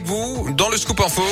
avec 0.00 0.06
vous 0.06 0.50
dans 0.56 0.70
le 0.70 0.78
Scoop 0.78 1.00
Info. 1.00 1.22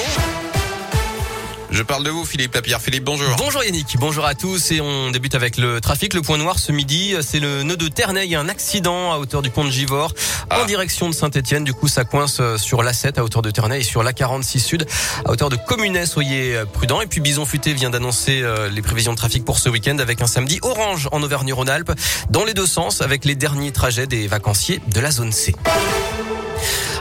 Je 1.71 1.83
parle 1.83 2.05
de 2.05 2.11
vous, 2.11 2.25
Philippe 2.25 2.55
Lapierre. 2.55 2.81
Philippe, 2.81 3.05
bonjour. 3.05 3.29
Bonjour 3.39 3.65
Yannick, 3.65 3.97
bonjour 3.99 4.27
à 4.27 4.35
tous 4.35 4.73
et 4.73 4.81
on 4.81 5.11
débute 5.11 5.35
avec 5.35 5.57
le 5.57 5.81
trafic. 5.81 6.13
Le 6.13 6.21
point 6.21 6.37
noir 6.37 6.59
ce 6.59 6.73
midi, 6.73 7.15
c'est 7.23 7.41
le 7.41 7.63
nœud 7.63 7.77
de 7.77 7.89
Ternay. 7.89 8.27
Il 8.27 8.31
y 8.31 8.35
a 8.35 8.41
un 8.41 8.49
accident 8.49 9.13
à 9.13 9.19
hauteur 9.19 9.41
du 9.41 9.51
pont 9.51 9.65
de 9.65 9.71
Givors 9.71 10.13
en 10.51 10.63
ah. 10.63 10.65
direction 10.67 11.09
de 11.09 11.15
Saint-Etienne. 11.15 11.65
Du 11.65 11.73
coup, 11.73 11.89
ça 11.89 12.05
coince 12.05 12.43
sur 12.57 12.83
l'A7 12.83 13.19
à 13.19 13.25
hauteur 13.25 13.41
de 13.41 13.51
Ternay 13.51 13.81
et 13.81 13.85
sur 13.85 14.03
l'A46 14.03 14.59
Sud 14.59 14.87
à 15.25 15.31
hauteur 15.31 15.49
de 15.49 15.57
Communet. 15.57 16.05
Soyez 16.05 16.61
prudents. 16.73 17.01
Et 17.01 17.07
puis 17.07 17.21
Bison 17.21 17.47
Futé 17.47 17.73
vient 17.73 17.91
d'annoncer 17.91 18.43
euh, 18.43 18.69
les 18.69 18.83
prévisions 18.83 19.13
de 19.13 19.19
trafic 19.19 19.45
pour 19.45 19.59
ce 19.59 19.71
week-end 19.71 19.99
avec 19.99 20.21
un 20.21 20.27
samedi 20.27 20.59
orange 20.63 21.09
en 21.13 21.23
Auvergne-Rhône-Alpes 21.23 21.93
dans 22.29 22.45
les 22.45 22.55
deux 22.55 22.67
sens 22.67 23.01
avec 23.01 23.25
les 23.25 23.35
derniers 23.35 23.73
trajets 23.73 24.07
des 24.07 24.27
vacanciers 24.27 24.81
de 24.89 25.01
la 25.01 25.11
zone 25.11 25.33
C. 25.33 25.55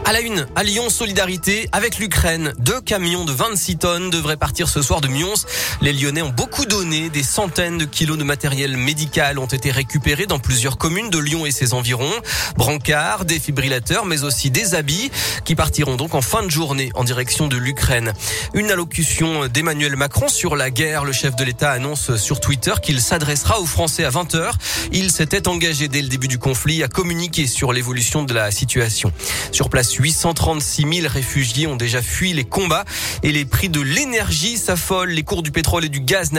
À 0.08 0.14
la 0.14 0.22
une, 0.22 0.48
à 0.56 0.64
Lyon, 0.64 0.90
solidarité 0.90 1.68
avec 1.74 2.00
l'Ukraine. 2.00 2.54
Deux 2.60 2.80
camions 2.80 3.26
de 3.26 3.34
26 3.34 3.78
tonnes 3.78 4.10
devraient 4.10 4.38
partir 4.38 4.70
ce 4.70 4.82
soir 4.82 5.02
de 5.02 5.10
Mions. 5.10 5.34
Les 5.82 5.92
Lyonnais 5.92 6.22
ont 6.22 6.30
beaucoup 6.30 6.47
donné. 6.66 7.10
Des 7.10 7.24
centaines 7.24 7.78
de 7.78 7.86
kilos 7.86 8.18
de 8.18 8.24
matériel 8.24 8.78
médical 8.78 9.40
ont 9.40 9.46
été 9.46 9.72
récupérés 9.72 10.26
dans 10.26 10.40
plusieurs 10.40 10.78
communes 10.78 11.10
de 11.10 11.20
Lyon 11.20 11.46
et 11.46 11.52
ses 11.52 11.74
environs. 11.74 12.12
Brancards, 12.56 13.26
défibrillateurs, 13.26 14.06
mais 14.06 14.24
aussi 14.24 14.50
des 14.50 14.76
habits 14.76 15.12
qui 15.46 15.56
partiront 15.56 15.96
donc 15.96 16.16
en 16.16 16.22
fin 16.22 16.44
de 16.44 16.50
journée 16.50 16.92
en 16.96 17.04
direction 17.04 17.48
de 17.48 17.58
l'Ukraine. 17.58 18.14
Une 18.54 18.72
allocution 18.72 19.48
d'Emmanuel 19.48 19.96
Macron 19.96 20.28
sur 20.28 20.56
la 20.56 20.72
guerre. 20.72 21.06
Le 21.06 21.12
chef 21.12 21.36
de 21.36 21.44
l'État 21.44 21.72
annonce 21.72 22.16
sur 22.16 22.40
Twitter 22.40 22.74
qu'il 22.82 23.02
s'adressera 23.02 23.60
aux 23.60 23.66
Français 23.66 24.04
à 24.04 24.10
20h. 24.10 24.52
Il 24.92 25.12
s'était 25.12 25.48
engagé 25.48 25.88
dès 25.88 26.02
le 26.02 26.08
début 26.08 26.28
du 26.28 26.40
conflit 26.40 26.84
à 26.84 26.88
communiquer 26.88 27.48
sur 27.48 27.74
l'évolution 27.74 28.24
de 28.24 28.34
la 28.34 28.52
situation. 28.52 29.12
Sur 29.52 29.70
place, 29.70 29.94
836 29.94 31.02
000 31.02 31.08
réfugiés 31.08 31.68
ont 31.68 31.76
déjà 31.76 32.02
fui 32.02 32.34
les 32.34 32.46
combats 32.46 32.86
et 33.24 33.32
les 33.32 33.46
prix 33.46 33.70
de 33.70 33.82
l'énergie 33.82 34.58
s'affolent. 34.58 35.10
Les 35.10 35.24
cours 35.24 35.44
du 35.44 35.52
pétrole 35.52 35.86
et 35.86 35.90
du 35.90 36.00
gaz 36.00 36.32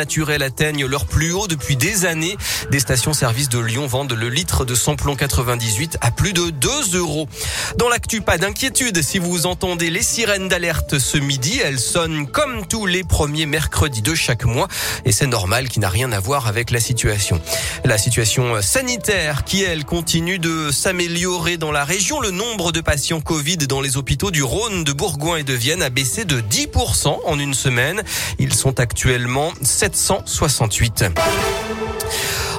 atteignent 0.42 0.87
leur 0.87 1.06
plus 1.06 1.33
haut 1.33 1.47
depuis 1.47 1.77
des 1.77 2.05
années. 2.05 2.37
Des 2.70 2.81
stations-service 2.81 3.48
de 3.48 3.59
Lyon 3.59 3.87
vendent 3.87 4.12
le 4.12 4.28
litre 4.28 4.64
de 4.64 4.75
samplon 4.75 5.17
98 5.17 5.98
à 6.01 6.11
plus 6.11 6.33
de 6.33 6.51
2 6.51 6.97
euros. 6.97 7.28
Dans 7.77 7.89
l'actu, 7.89 8.20
pas 8.20 8.39
d'inquiétude 8.39 9.03
si 9.03 9.19
vous 9.19 9.47
entendez 9.47 9.91
les 9.91 10.03
sirènes 10.03 10.48
d'alerte 10.48 10.98
ce 10.98 11.19
midi. 11.19 11.61
Elles 11.62 11.79
sonnent 11.79 12.27
comme 12.27 12.67
tous 12.67 12.86
les 12.86 13.05
premiers 13.05 13.47
mercredis 13.47 14.03
de 14.03 14.14
chaque 14.14 14.45
mois 14.45 14.69
et 15.05 15.12
c'est 15.12 15.27
normal 15.27 15.69
qui 15.69 15.81
n'a 15.81 15.89
rien 15.89 16.11
à 16.12 16.20
voir 16.20 16.47
avec 16.47 16.70
la 16.70 16.81
situation. 16.81 17.41
La 17.84 17.98
situation 17.98 18.61
sanitaire 18.62 19.45
qui, 19.45 19.62
elle, 19.62 19.84
continue 19.84 20.39
de 20.39 20.70
s'améliorer 20.70 21.56
dans 21.56 21.73
la 21.73 21.84
région. 21.84 22.20
Le 22.20 22.31
nombre 22.31 22.73
de 22.73 22.81
patients 22.81 23.20
Covid 23.20 23.59
dans 23.59 23.81
les 23.81 23.97
hôpitaux 23.97 24.31
du 24.31 24.42
Rhône, 24.42 24.84
de 24.84 24.92
Bourgoin 24.92 25.39
et 25.39 25.45
de 25.45 25.55
Vienne 25.55 25.83
a 25.83 25.91
baissé 25.91 26.25
de 26.25 26.41
10% 26.41 27.19
en 27.25 27.39
une 27.39 27.55
semaine. 27.55 28.03
Ils 28.39 28.55
sont 28.55 28.81
actuellement 28.81 29.53
768. 29.98 31.12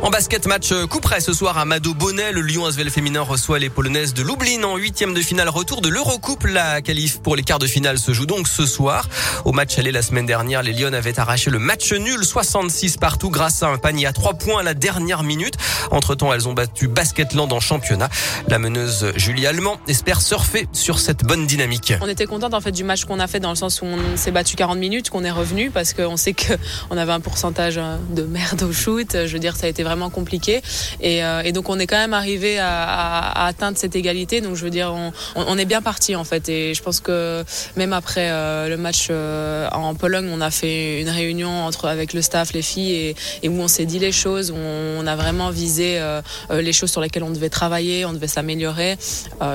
En 0.02 0.12
basket 0.12 0.48
match 0.48 0.72
euh, 0.72 0.88
coup 0.88 1.02
près 1.02 1.20
ce 1.20 1.34
soir 1.34 1.58
à 1.58 1.66
Mado 1.66 1.94
Bonnet, 1.94 2.32
le 2.32 2.42
Lyon 2.42 2.66
Asvel 2.66 2.90
féminin 2.90 3.20
reçoit 3.22 3.60
les 3.60 3.70
Polonaises 3.70 4.14
de 4.14 4.24
Lublin 4.24 4.64
en 4.64 4.78
huitième 4.78 5.14
de 5.14 5.20
finale 5.20 5.50
retour 5.50 5.82
de 5.82 5.90
l'Eurocoupe. 5.90 6.46
La 6.46 6.82
qualif 6.82 7.20
pour 7.20 7.36
les 7.36 7.44
quarts 7.44 7.60
de 7.60 7.68
finale 7.68 8.00
se 8.00 8.14
joue 8.14 8.26
donc 8.26 8.48
ce 8.48 8.66
soir. 8.66 9.10
Au 9.44 9.52
match 9.52 9.78
aller 9.78 9.92
la 9.92 10.02
semaine 10.02 10.26
dernière, 10.26 10.64
les 10.64 10.72
Lyon 10.72 10.94
avaient 10.94 11.20
arraché 11.20 11.50
le 11.50 11.60
match 11.60 11.92
nul 11.92 12.24
66 12.24 12.96
partout 12.96 13.30
grâce 13.30 13.62
à 13.62 13.68
un 13.68 13.78
panier 13.78 14.06
à 14.06 14.14
trois 14.14 14.36
points 14.36 14.62
à 14.62 14.64
la 14.64 14.74
dernière 14.74 15.22
minute. 15.22 15.56
Entre 15.92 16.16
temps, 16.16 16.34
elles 16.34 16.48
ont 16.48 16.54
battu 16.54 16.88
Basketland 16.88 17.52
en 17.52 17.60
championnat. 17.60 18.08
La 18.48 18.58
meneuse 18.58 19.12
Julie 19.18 19.48
Allemand 19.48 19.82
espère 19.90 20.22
surfer 20.22 20.70
sur 20.72 21.00
cette 21.00 21.26
bonne 21.26 21.46
dynamique. 21.46 21.94
On 22.00 22.08
était 22.08 22.26
contente 22.26 22.54
en 22.54 22.62
fait 22.62 22.72
du 22.72 22.86
match 22.86 23.04
qu'on 23.04 23.20
a 23.20 23.28
fait 23.28 23.42
dans 23.42 23.50
le 23.50 23.56
sens 23.56 23.82
où 23.82 23.86
on 23.86 24.16
s'est 24.16 24.32
battu 24.32 24.56
40 24.56 24.78
minutes, 24.78 25.10
qu'on 25.10 25.26
est 25.26 25.32
revenu 25.32 25.72
parce 25.72 25.94
qu'on 25.94 26.16
sait 26.16 26.34
qu'on 26.34 26.98
avait 26.98 27.12
un 27.12 27.20
pourcentage 27.20 27.82
de 28.12 28.24
merde 28.24 28.64
au 28.64 28.72
shoot. 28.72 29.26
Je 29.26 29.34
veux 29.34 29.40
dire, 29.40 29.58
ça 29.58 29.66
a 29.66 29.70
été 29.70 29.84
vraiment 29.90 30.12
compliqué. 30.12 30.62
Euh, 31.04 31.42
et, 31.42 31.52
donc 31.52 31.68
on 31.70 31.80
est 31.80 31.88
quand 31.88 31.98
même 31.98 32.14
arrivé 32.14 32.60
à, 32.60 33.46
atteindre 33.48 33.78
cette 33.78 33.96
égalité. 33.96 34.40
Donc 34.42 34.56
je 34.56 34.64
veux 34.64 34.70
dire, 34.70 34.94
on, 35.36 35.58
est 35.58 35.66
bien 35.66 35.82
parti 35.82 36.16
en 36.16 36.24
fait. 36.24 36.48
Et 36.48 36.74
je 36.74 36.82
pense 36.84 37.00
que 37.00 37.44
même 37.76 37.94
après 37.94 38.30
euh, 38.30 38.70
le 38.70 38.78
match 38.78 39.08
euh, 39.10 39.68
en 39.72 39.96
Pologne, 39.96 40.30
on 40.32 40.42
a 40.42 40.52
fait 40.52 41.02
une 41.02 41.10
réunion 41.10 41.66
entre 41.66 41.88
avec 41.88 42.14
le 42.14 42.22
staff, 42.22 42.54
les 42.54 42.62
filles, 42.62 43.16
et, 43.42 43.50
où 43.50 43.60
on 43.60 43.68
s'est 43.68 43.86
dit 43.86 44.00
les 44.00 44.12
choses, 44.12 44.52
où 44.52 44.56
on, 44.56 45.08
a 45.08 45.16
vraiment 45.16 45.50
visé 45.50 46.00
les 46.52 46.74
choses 46.74 46.92
sur 46.92 47.02
lesquelles 47.02 47.24
on 47.24 47.32
devait 47.32 47.50
travailler, 47.50 48.06
on 48.06 48.14
devait 48.14 48.28
s'améliorer. 48.28 48.96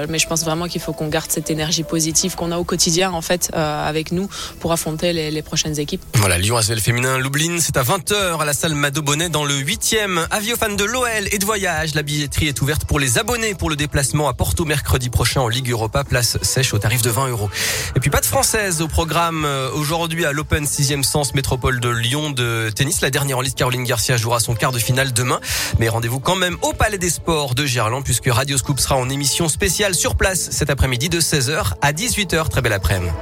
mais 0.09 0.19
je 0.19 0.27
pense 0.27 0.43
vraiment 0.45 0.67
qu'il 0.67 0.81
faut 0.81 0.93
qu'on 0.93 1.09
garde 1.09 1.31
cette 1.31 1.49
énergie 1.51 1.85
positive 1.85 2.35
qu'on 2.35 2.51
a 2.51 2.59
au 2.59 2.65
quotidien 2.65 3.13
en 3.13 3.21
fait 3.21 3.51
avec 3.55 4.11
nous 4.11 4.29
pour 4.59 4.73
affronter 4.73 5.13
les, 5.13 5.43
prochaines 5.43 5.79
équipes. 5.79 6.03
Voilà, 6.15 6.39
Lyon 6.39 6.57
Asvel 6.57 6.81
féminin 6.81 7.19
Lublin, 7.19 7.59
c'est 7.61 7.77
à 7.77 7.83
20h 7.83 8.41
à 8.41 8.45
la 8.45 8.53
salle 8.55 8.75
Mado 8.75 9.03
Bonnet 9.03 9.29
dans 9.29 9.45
le 9.45 9.55
8e 9.55 10.24
Avis 10.31 10.53
aux 10.53 10.57
fans 10.57 10.75
de 10.75 10.85
l'OL 10.85 11.29
et 11.33 11.39
de 11.39 11.45
voyage, 11.45 11.95
la 11.95 12.03
billetterie 12.03 12.49
est 12.49 12.61
ouverte 12.61 12.85
pour 12.85 12.99
les 12.99 13.19
abonnés 13.19 13.55
pour 13.55 13.71
le 13.71 13.77
déplacement 13.77 14.29
à 14.29 14.35
Porto 14.35 14.65
mercredi 14.65 15.11
prochain 15.11 15.41
en 15.41 15.49
Ligue 15.49 15.71
Europa, 15.71 16.05
place 16.05 16.39
sèche 16.43 16.73
au 16.75 16.79
tarif 16.79 17.03
de 17.03 17.11
20 17.11 17.29
euros. 17.29 17.51
Et 17.97 18.01
puis 18.01 18.11
pas 18.11 18.21
de 18.21 18.27
française 18.27 18.81
au 18.81 18.89
programme 18.89 19.45
euh, 19.45 19.71
aujourd'hui 19.73 20.25
à 20.25 20.33
l'Open 20.33 20.65
6e 20.65 21.03
Sens 21.03 21.35
Métropole 21.35 21.81
de 21.81 21.89
Lyon 21.89 22.31
de 22.31 22.71
tennis. 22.75 23.01
La 23.01 23.11
dernière 23.11 23.39
en 23.39 23.41
liste, 23.41 23.59
Caroline 23.59 23.85
Garcia, 23.85 24.17
jouera 24.17 24.41
son 24.41 24.55
quart 24.55 24.73
de 24.73 24.79
finale 24.79 25.13
demain. 25.13 25.41
Mais 25.79 25.89
rendez-vous 25.89 26.21
quand 26.21 26.37
même 26.37 26.57
au 26.63 26.73
Palais 26.73 26.99
des 26.99 27.11
Sports 27.11 27.55
de 27.55 27.67
Gerland 27.67 28.03
puisque 28.03 28.29
Radio 28.29 28.57
Scoop 28.57 28.81
sera 28.81 28.97
en 28.97 29.09
émission 29.09 29.49
spéciale 29.49 29.95
sur 29.95 30.17
place 30.17 30.51
cet 30.51 30.71
après-midi 30.71 31.09
de 31.09 31.21
16h 31.21 31.75
à 31.81 31.93
18h. 31.93 32.49
Très 32.49 32.63
belle 32.63 32.73
après-midi. 32.73 33.13